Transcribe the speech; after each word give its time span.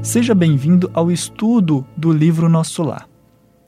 Seja 0.00 0.32
bem-vindo 0.32 0.88
ao 0.94 1.10
estudo 1.10 1.84
do 1.96 2.12
livro 2.12 2.48
Nosso 2.48 2.84
Lar. 2.84 3.08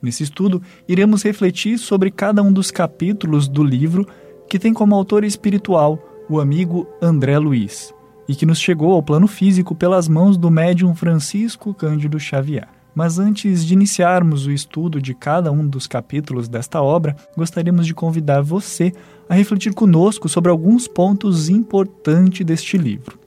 Nesse 0.01 0.23
estudo, 0.23 0.63
iremos 0.87 1.25
refletir 1.25 1.77
sobre 1.77 2.13
cada 2.13 2.41
um 2.41 2.53
dos 2.53 2.71
capítulos 2.71 3.49
do 3.49 3.65
livro 3.65 4.07
que 4.49 4.61
tem 4.61 4.73
como 4.73 4.95
autor 4.95 5.25
espiritual 5.25 5.99
o 6.31 6.39
amigo 6.39 6.87
André 7.03 7.37
Luiz 7.37 7.93
e 8.29 8.35
que 8.37 8.47
nos 8.47 8.61
chegou 8.61 8.93
ao 8.93 9.03
plano 9.03 9.27
físico 9.27 9.75
pelas 9.75 10.07
mãos 10.07 10.37
do 10.37 10.53
médium 10.53 10.95
Francisco 10.95 11.75
Cândido 11.75 12.21
Xavier. 12.21 12.69
Mas 12.95 13.19
antes 13.19 13.67
de 13.67 13.75
iniciarmos 13.75 14.47
o 14.47 14.53
estudo 14.53 15.03
de 15.03 15.15
cada 15.15 15.51
um 15.51 15.67
dos 15.67 15.89
capítulos 15.89 16.49
desta 16.49 16.81
obra, 16.81 17.17
gostaríamos 17.37 17.89
de 17.89 17.93
convidar 17.93 18.41
você 18.41 18.93
a 19.29 19.35
refletir 19.35 19.75
conosco 19.75 20.29
sobre 20.29 20.53
alguns 20.53 20.87
pontos 20.87 21.49
importantes 21.49 22.47
deste 22.47 22.79
livro. 22.79 23.19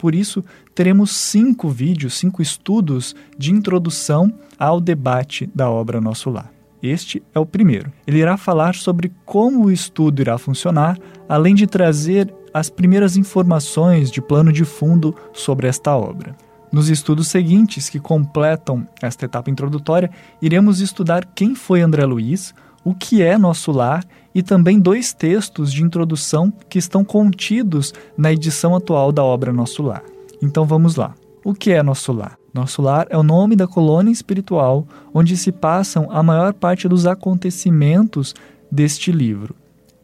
Por 0.00 0.14
isso, 0.14 0.42
teremos 0.74 1.10
cinco 1.10 1.68
vídeos, 1.68 2.14
cinco 2.14 2.40
estudos 2.40 3.14
de 3.36 3.52
introdução 3.52 4.32
ao 4.58 4.80
debate 4.80 5.46
da 5.54 5.68
obra 5.68 6.00
Nosso 6.00 6.30
Lar. 6.30 6.50
Este 6.82 7.22
é 7.34 7.38
o 7.38 7.44
primeiro. 7.44 7.92
Ele 8.06 8.18
irá 8.18 8.38
falar 8.38 8.74
sobre 8.74 9.12
como 9.26 9.66
o 9.66 9.70
estudo 9.70 10.22
irá 10.22 10.38
funcionar, 10.38 10.98
além 11.28 11.54
de 11.54 11.66
trazer 11.66 12.32
as 12.54 12.70
primeiras 12.70 13.18
informações 13.18 14.10
de 14.10 14.22
plano 14.22 14.50
de 14.50 14.64
fundo 14.64 15.14
sobre 15.34 15.68
esta 15.68 15.94
obra. 15.94 16.34
Nos 16.72 16.88
estudos 16.88 17.28
seguintes, 17.28 17.90
que 17.90 18.00
completam 18.00 18.88
esta 19.02 19.26
etapa 19.26 19.50
introdutória, 19.50 20.10
iremos 20.40 20.80
estudar 20.80 21.26
quem 21.34 21.54
foi 21.54 21.82
André 21.82 22.06
Luiz, 22.06 22.54
o 22.84 22.94
que 22.94 23.22
é 23.22 23.36
Nosso 23.36 23.72
Lar 23.72 24.04
e 24.34 24.42
também 24.42 24.78
dois 24.78 25.12
textos 25.12 25.72
de 25.72 25.82
introdução 25.82 26.52
que 26.68 26.78
estão 26.78 27.04
contidos 27.04 27.92
na 28.16 28.32
edição 28.32 28.74
atual 28.74 29.12
da 29.12 29.22
obra 29.22 29.52
Nosso 29.52 29.82
Lar. 29.82 30.02
Então 30.42 30.64
vamos 30.64 30.96
lá. 30.96 31.14
O 31.44 31.54
que 31.54 31.72
é 31.72 31.82
Nosso 31.82 32.12
Lar? 32.12 32.38
Nosso 32.52 32.82
Lar 32.82 33.06
é 33.10 33.16
o 33.16 33.22
nome 33.22 33.54
da 33.54 33.66
colônia 33.66 34.10
espiritual 34.10 34.86
onde 35.14 35.36
se 35.36 35.52
passam 35.52 36.08
a 36.10 36.22
maior 36.22 36.52
parte 36.52 36.88
dos 36.88 37.06
acontecimentos 37.06 38.34
deste 38.70 39.12
livro. 39.12 39.54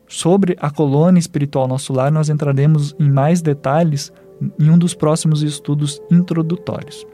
Sobre 0.09 0.57
a 0.61 0.71
colônia 0.71 1.19
espiritual 1.19 1.67
Nosso 1.67 1.93
Lar, 1.93 2.13
nós 2.13 2.29
entraremos 2.29 2.95
em 2.99 3.11
mais 3.11 3.43
detalhes 3.43 4.13
em 4.59 4.71
um 4.71 4.79
dos 4.79 4.95
próximos 4.95 5.43
estudos 5.43 6.01
introdutórios. 6.11 7.05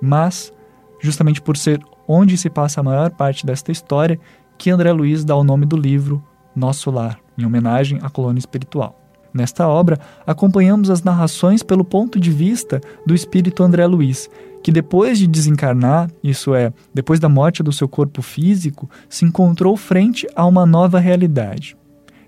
Mas, 0.00 0.52
justamente 1.00 1.42
por 1.42 1.56
ser 1.56 1.80
onde 2.06 2.36
se 2.36 2.48
passa 2.48 2.80
a 2.80 2.84
maior 2.84 3.10
parte 3.10 3.44
desta 3.44 3.72
história, 3.72 4.20
que 4.58 4.70
André 4.70 4.92
Luiz 4.92 5.24
dá 5.24 5.36
o 5.36 5.44
nome 5.44 5.66
do 5.66 5.76
livro 5.76 6.22
Nosso 6.54 6.90
Lar, 6.90 7.18
em 7.36 7.44
homenagem 7.44 7.98
à 8.02 8.08
colônia 8.08 8.38
espiritual. 8.38 8.98
Nesta 9.32 9.68
obra, 9.68 9.98
acompanhamos 10.26 10.88
as 10.88 11.02
narrações 11.02 11.62
pelo 11.62 11.84
ponto 11.84 12.18
de 12.18 12.30
vista 12.30 12.80
do 13.06 13.14
espírito 13.14 13.62
André 13.62 13.86
Luiz, 13.86 14.30
que 14.62 14.72
depois 14.72 15.18
de 15.18 15.26
desencarnar, 15.26 16.10
isso 16.24 16.54
é, 16.54 16.72
depois 16.92 17.20
da 17.20 17.28
morte 17.28 17.62
do 17.62 17.70
seu 17.72 17.86
corpo 17.86 18.22
físico, 18.22 18.88
se 19.08 19.24
encontrou 19.24 19.76
frente 19.76 20.26
a 20.34 20.46
uma 20.46 20.64
nova 20.64 20.98
realidade. 20.98 21.76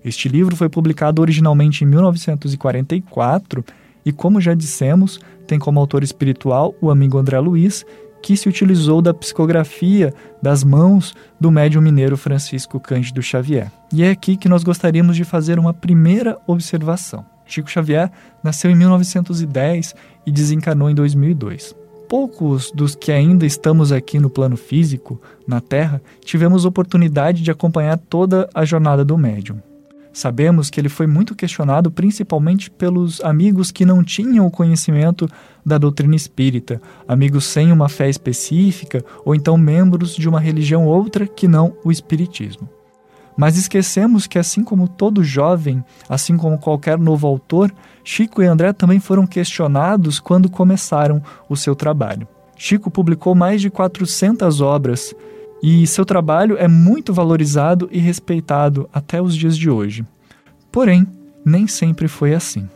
Este 0.05 0.29
livro 0.29 0.55
foi 0.55 0.69
publicado 0.69 1.21
originalmente 1.21 1.83
em 1.83 1.87
1944 1.87 3.65
e, 4.05 4.11
como 4.11 4.39
já 4.39 4.53
dissemos, 4.53 5.19
tem 5.47 5.59
como 5.59 5.79
autor 5.79 6.03
espiritual 6.03 6.75
o 6.79 6.89
amigo 6.89 7.17
André 7.17 7.39
Luiz, 7.39 7.83
que 8.21 8.35
se 8.35 8.47
utilizou 8.47 9.01
da 9.01 9.13
psicografia 9.13 10.13
das 10.41 10.63
mãos 10.63 11.15
do 11.39 11.51
médium 11.51 11.81
mineiro 11.81 12.17
Francisco 12.17 12.79
Cândido 12.79 13.21
Xavier. 13.21 13.71
E 13.93 14.03
é 14.03 14.11
aqui 14.11 14.37
que 14.37 14.49
nós 14.49 14.63
gostaríamos 14.63 15.15
de 15.15 15.23
fazer 15.23 15.59
uma 15.59 15.73
primeira 15.73 16.37
observação. 16.47 17.25
Chico 17.45 17.69
Xavier 17.69 18.11
nasceu 18.43 18.69
em 18.69 18.75
1910 18.75 19.95
e 20.25 20.31
desencarnou 20.31 20.89
em 20.89 20.95
2002. 20.95 21.75
Poucos 22.07 22.71
dos 22.71 22.95
que 22.95 23.11
ainda 23.11 23.45
estamos 23.45 23.91
aqui 23.91 24.19
no 24.19 24.29
plano 24.29 24.57
físico, 24.57 25.21
na 25.47 25.61
Terra, 25.61 26.01
tivemos 26.23 26.65
oportunidade 26.65 27.43
de 27.43 27.51
acompanhar 27.51 27.97
toda 27.97 28.49
a 28.53 28.65
jornada 28.65 29.05
do 29.05 29.17
médium. 29.17 29.59
Sabemos 30.11 30.69
que 30.69 30.79
ele 30.79 30.89
foi 30.89 31.05
muito 31.05 31.35
questionado 31.35 31.91
principalmente 31.91 32.69
pelos 32.69 33.21
amigos 33.21 33.71
que 33.71 33.85
não 33.85 34.03
tinham 34.03 34.45
o 34.45 34.51
conhecimento 34.51 35.29
da 35.65 35.77
doutrina 35.77 36.15
espírita, 36.15 36.81
amigos 37.07 37.45
sem 37.45 37.71
uma 37.71 37.87
fé 37.87 38.09
específica 38.09 39.03
ou 39.23 39.35
então 39.35 39.57
membros 39.57 40.15
de 40.15 40.27
uma 40.27 40.39
religião 40.39 40.85
outra 40.85 41.27
que 41.27 41.47
não 41.47 41.73
o 41.83 41.91
espiritismo. 41.91 42.67
Mas 43.37 43.55
esquecemos 43.55 44.27
que, 44.27 44.37
assim 44.37 44.65
como 44.65 44.85
todo 44.85 45.23
jovem, 45.23 45.81
assim 46.09 46.35
como 46.35 46.57
qualquer 46.57 46.97
novo 46.97 47.25
autor, 47.25 47.73
Chico 48.03 48.43
e 48.43 48.45
André 48.45 48.73
também 48.73 48.99
foram 48.99 49.25
questionados 49.25 50.19
quando 50.19 50.49
começaram 50.49 51.23
o 51.47 51.55
seu 51.55 51.73
trabalho. 51.73 52.27
Chico 52.57 52.91
publicou 52.91 53.33
mais 53.33 53.61
de 53.61 53.69
400 53.69 54.59
obras 54.59 55.15
e 55.61 55.85
seu 55.85 56.05
trabalho 56.05 56.57
é 56.57 56.67
muito 56.67 57.13
valorizado 57.13 57.89
e 57.91 57.99
respeitado 57.99 58.89
até 58.93 59.21
os 59.21 59.35
dias 59.35 59.57
de 59.57 59.69
hoje. 59.69 60.05
Porém, 60.71 61.05
nem 61.45 61.67
sempre 61.67 62.07
foi 62.07 62.33
assim. 62.33 62.67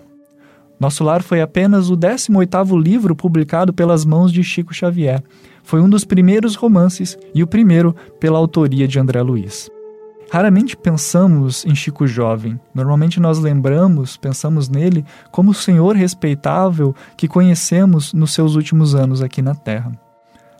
Nosso 0.80 1.04
Lar 1.04 1.24
foi 1.24 1.42
apenas 1.42 1.90
o 1.90 1.96
18º 1.96 2.82
livro 2.82 3.16
publicado 3.16 3.72
pelas 3.72 4.04
mãos 4.04 4.34
de 4.34 4.44
Chico 4.44 4.74
Xavier. 4.74 5.24
Foi 5.64 5.80
um 5.80 5.90
dos 5.90 6.04
primeiros 6.04 6.56
romances 6.56 7.18
e 7.34 7.42
o 7.42 7.48
primeiro 7.48 7.96
pela 8.20 8.38
autoria 8.38 8.88
de 8.88 9.00
André 9.00 9.22
Luiz. 9.22 9.70
Raramente 10.30 10.76
pensamos 10.76 11.64
em 11.66 11.76
Chico 11.76 12.06
jovem. 12.06 12.60
Normalmente 12.74 13.20
nós 13.20 13.40
lembramos, 13.40 14.18
pensamos 14.18 14.68
nele 14.68 15.06
como 15.32 15.52
o 15.52 15.54
senhor 15.54 15.96
respeitável 15.96 16.94
que 17.16 17.28
conhecemos 17.28 18.12
nos 18.14 18.34
seus 18.34 18.56
últimos 18.56 18.94
anos 18.96 19.22
aqui 19.22 19.42
na 19.42 19.56
Terra 19.56 20.03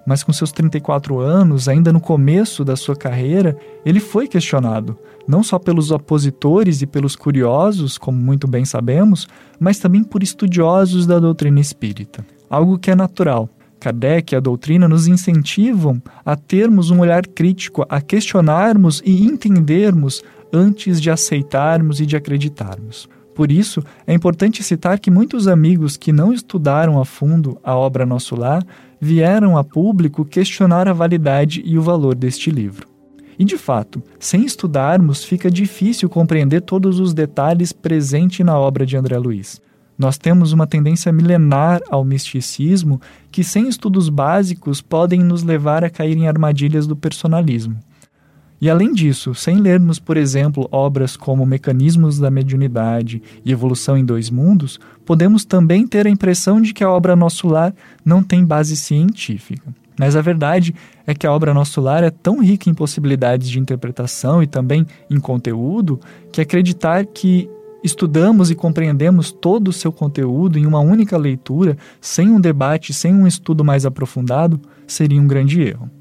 mas 0.06 0.24
com 0.24 0.34
seus 0.34 0.52
34 0.52 1.20
anos, 1.20 1.68
ainda 1.68 1.94
no 1.94 2.00
começo 2.00 2.64
da 2.64 2.76
sua 2.76 2.96
carreira, 2.96 3.58
ele 3.86 4.00
foi 4.00 4.28
questionado, 4.28 4.98
não 5.28 5.42
só 5.42 5.58
pelos 5.58 5.92
opositores 5.92 6.82
e 6.82 6.88
pelos 6.88 7.16
curiosos, 7.16 7.98
como 7.98 8.18
muito 8.18 8.48
bem 8.48 8.66
sabemos, 8.66 9.28
mas 9.60 9.80
também 9.80 10.04
por 10.04 10.22
estudiosos 10.22 11.06
da 11.06 11.20
doutrina 11.20 11.60
espírita. 11.60 12.26
Algo 12.50 12.78
que 12.78 12.92
é 12.92 12.96
natural. 12.96 13.50
Kardec 13.80 14.34
e 14.34 14.38
a 14.38 14.40
doutrina 14.40 14.88
nos 14.88 15.08
incentivam 15.08 16.02
a 16.26 16.36
termos 16.36 16.90
um 16.90 17.00
olhar 17.00 17.28
crítico, 17.28 17.86
a 17.90 18.00
questionarmos 18.00 19.02
e 19.06 19.26
entendermos 19.26 20.24
antes 20.54 21.02
de 21.02 21.10
aceitarmos 21.10 22.00
e 22.00 22.06
de 22.06 22.16
acreditarmos. 22.16 23.10
Por 23.34 23.52
isso, 23.52 23.84
é 24.06 24.14
importante 24.14 24.64
citar 24.64 25.00
que 25.00 25.10
muitos 25.10 25.48
amigos 25.48 25.98
que 25.98 26.12
não 26.12 26.32
estudaram 26.32 27.00
a 27.00 27.06
fundo 27.06 27.58
a 27.64 27.76
obra 27.76 28.06
Nosso 28.06 28.36
Lar 28.36 28.64
vieram 29.00 29.58
a 29.58 29.64
público 29.64 30.24
questionar 30.24 30.88
a 30.88 30.94
validade 30.94 31.62
e 31.66 31.78
o 31.78 31.82
valor 31.82 32.16
deste 32.16 32.52
livro. 32.52 32.88
E 33.38 33.44
de 33.44 33.58
fato, 33.58 34.02
sem 34.20 34.46
estudarmos, 34.46 35.24
fica 35.24 35.50
difícil 35.50 36.08
compreender 36.08 36.62
todos 36.62 37.00
os 37.00 37.14
detalhes 37.14 37.74
presentes 37.74 38.46
na 38.46 38.58
obra 38.58 38.86
de 38.86 38.96
André 38.96 39.18
Luiz. 39.18 39.60
Nós 39.98 40.18
temos 40.18 40.52
uma 40.52 40.68
tendência 40.68 41.12
milenar 41.12 41.82
ao 41.90 42.04
misticismo 42.04 43.02
que, 43.32 43.44
sem 43.44 43.68
estudos 43.68 44.10
básicos, 44.10 44.82
podem 44.82 45.22
nos 45.22 45.44
levar 45.44 45.84
a 45.84 45.90
cair 45.90 46.18
em 46.18 46.28
armadilhas 46.28 46.88
do 46.88 46.96
personalismo. 46.96 47.78
E 48.64 48.70
além 48.70 48.94
disso, 48.94 49.36
sem 49.36 49.58
lermos, 49.58 50.00
por 50.00 50.16
exemplo, 50.16 50.70
obras 50.72 51.18
como 51.18 51.46
Mecanismos 51.46 52.18
da 52.18 52.32
Mediunidade 52.32 53.22
e 53.44 53.52
Evolução 53.52 53.98
em 53.98 54.06
Dois 54.06 54.30
Mundos, 54.30 54.80
podemos 55.06 55.44
também 55.44 55.86
ter 55.86 56.08
a 56.08 56.10
impressão 56.10 56.62
de 56.62 56.74
que 56.74 56.82
a 56.82 56.90
obra 56.90 57.14
Nosso 57.14 57.46
Lar 57.46 57.76
não 58.06 58.24
tem 58.24 58.46
base 58.46 58.78
científica. 58.78 59.76
Mas 60.00 60.16
a 60.16 60.22
verdade 60.22 60.74
é 61.06 61.14
que 61.14 61.28
a 61.28 61.34
obra 61.34 61.54
Nosso 61.54 61.82
Lar 61.82 62.06
é 62.06 62.10
tão 62.10 62.42
rica 62.42 62.70
em 62.70 62.74
possibilidades 62.74 63.50
de 63.50 63.60
interpretação 63.60 64.42
e 64.42 64.48
também 64.48 64.88
em 65.10 65.20
conteúdo 65.20 66.00
que 66.32 66.40
acreditar 66.40 67.06
que 67.06 67.50
estudamos 67.84 68.50
e 68.50 68.56
compreendemos 68.56 69.30
todo 69.30 69.68
o 69.68 69.74
seu 69.74 69.92
conteúdo 69.92 70.58
em 70.58 70.66
uma 70.66 70.80
única 70.80 71.18
leitura, 71.18 71.78
sem 72.00 72.30
um 72.30 72.40
debate, 72.40 72.94
sem 72.94 73.14
um 73.14 73.28
estudo 73.28 73.62
mais 73.62 73.86
aprofundado, 73.86 74.58
seria 74.88 75.20
um 75.20 75.28
grande 75.28 75.62
erro. 75.62 75.92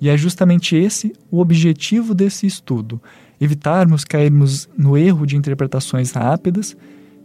E 0.00 0.08
é 0.08 0.16
justamente 0.16 0.76
esse 0.76 1.12
o 1.30 1.40
objetivo 1.40 2.14
desse 2.14 2.46
estudo: 2.46 3.00
evitarmos 3.40 4.04
cairmos 4.04 4.68
no 4.76 4.96
erro 4.96 5.26
de 5.26 5.36
interpretações 5.36 6.12
rápidas 6.12 6.76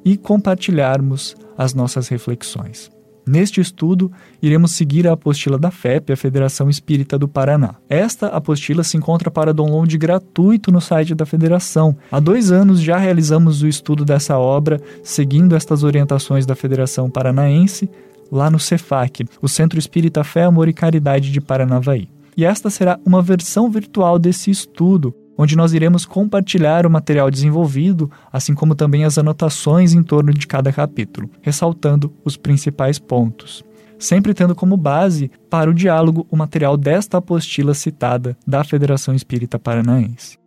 e 0.04 0.18
compartilharmos 0.18 1.36
as 1.57 1.74
nossas 1.74 2.07
reflexões. 2.07 2.89
Neste 3.27 3.62
estudo, 3.62 4.12
iremos 4.42 4.71
seguir 4.71 5.07
a 5.07 5.12
apostila 5.12 5.56
da 5.56 5.69
FEP, 5.69 6.12
a 6.12 6.18
Federação 6.18 6.68
Espírita 6.68 7.16
do 7.16 7.27
Paraná. 7.27 7.75
Esta 7.88 8.27
apostila 8.27 8.83
se 8.83 8.98
encontra 8.98 9.30
para 9.30 9.54
download 9.54 9.95
gratuito 10.00 10.71
no 10.71 10.81
site 10.81 11.13
da 11.13 11.27
Federação. 11.27 11.95
Há 12.12 12.19
dois 12.19 12.51
anos 12.51 12.81
já 12.81 12.98
realizamos 12.98 13.62
o 13.62 13.68
estudo 13.68 14.04
dessa 14.04 14.36
obra, 14.39 14.81
seguindo 15.04 15.56
estas 15.56 15.83
orientações 15.83 16.44
da 16.44 16.56
Federação 16.56 17.07
Paranaense, 17.07 17.88
lá 18.31 18.50
no 18.50 18.57
CEFAC, 18.57 19.25
o 19.42 19.48
Centro 19.48 19.77
Espírita 19.77 20.24
Fé, 20.24 20.45
Amor 20.45 20.68
e 20.68 20.74
Caridade 20.74 21.31
de 21.31 21.39
Paranavaí 21.39 22.10
e 22.40 22.46
esta 22.46 22.70
será 22.70 22.98
uma 23.06 23.22
versão 23.22 23.70
virtual 23.70 24.18
desse 24.18 24.50
estudo, 24.50 25.14
onde 25.38 25.58
nós 25.58 25.74
iremos 25.74 26.06
compartilhar 26.06 26.86
o 26.86 26.90
material 26.90 27.30
desenvolvido, 27.30 28.10
assim 28.32 28.56
como 28.56 28.76
também 28.76 29.04
as 29.04 29.18
anotações 29.18 29.94
em 29.94 30.02
torno 30.02 30.34
de 30.34 30.48
cada 30.48 30.72
capítulo, 30.72 31.30
ressaltando 31.42 32.14
os 32.24 32.38
principais 32.38 32.98
pontos. 32.98 33.62
sempre 34.02 34.34
tendo 34.34 34.56
como 34.56 34.78
base 34.78 35.30
para 35.50 35.70
o 35.70 35.74
diálogo 35.74 36.26
o 36.32 36.38
material 36.38 36.78
desta 36.78 37.18
apostila 37.18 37.74
citada 37.74 38.38
da 38.48 38.64
Federação 38.64 39.14
Espírita 39.14 39.60
Paranaense. 39.60 40.38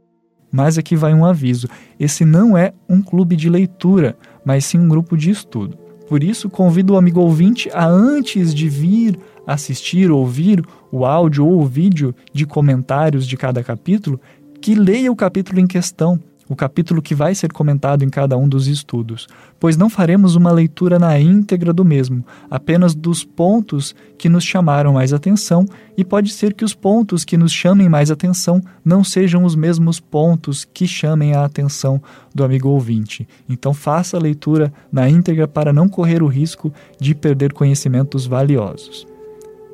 Mas 0.50 0.78
aqui 0.78 0.96
vai 0.96 1.12
um 1.12 1.26
aviso: 1.26 1.68
esse 2.00 2.24
não 2.24 2.56
é 2.56 2.72
um 2.88 3.02
clube 3.02 3.36
de 3.36 3.50
leitura, 3.50 4.16
mas 4.42 4.64
sim 4.64 4.78
um 4.78 4.88
grupo 4.88 5.14
de 5.14 5.28
estudo. 5.28 5.76
Por 6.12 6.22
isso, 6.22 6.50
convido 6.50 6.92
o 6.92 6.98
amigo 6.98 7.22
ouvinte 7.22 7.70
a, 7.72 7.86
antes 7.86 8.54
de 8.54 8.68
vir 8.68 9.18
assistir, 9.46 10.10
ouvir 10.10 10.62
o 10.90 11.06
áudio 11.06 11.46
ou 11.46 11.62
o 11.62 11.64
vídeo 11.64 12.14
de 12.34 12.44
comentários 12.44 13.26
de 13.26 13.34
cada 13.34 13.64
capítulo, 13.64 14.20
que 14.60 14.74
leia 14.74 15.10
o 15.10 15.16
capítulo 15.16 15.58
em 15.58 15.66
questão, 15.66 16.20
o 16.52 16.56
capítulo 16.56 17.00
que 17.00 17.14
vai 17.14 17.34
ser 17.34 17.50
comentado 17.50 18.04
em 18.04 18.10
cada 18.10 18.36
um 18.36 18.46
dos 18.46 18.66
estudos, 18.66 19.26
pois 19.58 19.74
não 19.74 19.88
faremos 19.88 20.36
uma 20.36 20.52
leitura 20.52 20.98
na 20.98 21.18
íntegra 21.18 21.72
do 21.72 21.82
mesmo, 21.82 22.24
apenas 22.50 22.94
dos 22.94 23.24
pontos 23.24 23.94
que 24.18 24.28
nos 24.28 24.44
chamaram 24.44 24.92
mais 24.92 25.14
atenção, 25.14 25.64
e 25.96 26.04
pode 26.04 26.30
ser 26.30 26.52
que 26.52 26.64
os 26.64 26.74
pontos 26.74 27.24
que 27.24 27.38
nos 27.38 27.52
chamem 27.52 27.88
mais 27.88 28.10
atenção 28.10 28.60
não 28.84 29.02
sejam 29.02 29.44
os 29.44 29.56
mesmos 29.56 29.98
pontos 29.98 30.64
que 30.64 30.86
chamem 30.86 31.34
a 31.34 31.44
atenção 31.44 32.02
do 32.34 32.44
amigo 32.44 32.68
ouvinte. 32.68 33.26
Então 33.48 33.72
faça 33.72 34.18
a 34.18 34.20
leitura 34.20 34.70
na 34.92 35.08
íntegra 35.08 35.48
para 35.48 35.72
não 35.72 35.88
correr 35.88 36.22
o 36.22 36.26
risco 36.26 36.70
de 37.00 37.14
perder 37.14 37.54
conhecimentos 37.54 38.26
valiosos. 38.26 39.06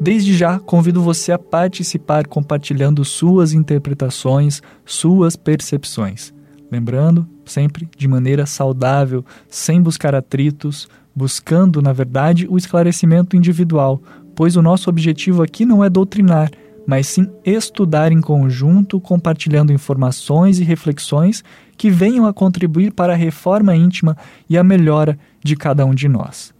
Desde 0.00 0.36
já, 0.36 0.60
convido 0.60 1.02
você 1.02 1.32
a 1.32 1.38
participar 1.38 2.24
compartilhando 2.28 3.04
suas 3.04 3.52
interpretações, 3.52 4.62
suas 4.86 5.34
percepções. 5.34 6.32
Lembrando, 6.70 7.26
sempre 7.44 7.88
de 7.96 8.06
maneira 8.06 8.46
saudável, 8.46 9.24
sem 9.48 9.80
buscar 9.80 10.14
atritos, 10.14 10.88
buscando, 11.14 11.80
na 11.80 11.92
verdade, 11.92 12.46
o 12.48 12.56
esclarecimento 12.56 13.36
individual, 13.36 14.00
pois 14.34 14.56
o 14.56 14.62
nosso 14.62 14.88
objetivo 14.88 15.42
aqui 15.42 15.64
não 15.64 15.82
é 15.82 15.90
doutrinar, 15.90 16.50
mas 16.86 17.06
sim 17.06 17.28
estudar 17.44 18.12
em 18.12 18.20
conjunto, 18.20 19.00
compartilhando 19.00 19.72
informações 19.72 20.58
e 20.58 20.64
reflexões 20.64 21.42
que 21.76 21.90
venham 21.90 22.26
a 22.26 22.32
contribuir 22.32 22.92
para 22.92 23.12
a 23.12 23.16
reforma 23.16 23.74
íntima 23.74 24.16
e 24.48 24.56
a 24.56 24.64
melhora 24.64 25.18
de 25.42 25.56
cada 25.56 25.84
um 25.84 25.94
de 25.94 26.08
nós. 26.08 26.54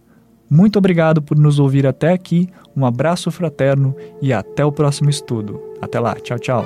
Muito 0.49 0.77
obrigado 0.77 1.21
por 1.21 1.37
nos 1.37 1.59
ouvir 1.59 1.85
até 1.85 2.11
aqui, 2.11 2.49
um 2.75 2.85
abraço 2.85 3.29
fraterno 3.29 3.95
e 4.21 4.33
até 4.33 4.65
o 4.65 4.71
próximo 4.71 5.09
estudo. 5.09 5.61
Até 5.81 5.99
lá, 5.99 6.15
tchau, 6.15 6.39
tchau. 6.39 6.65